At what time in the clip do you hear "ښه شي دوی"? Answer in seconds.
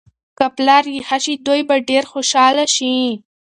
1.07-1.61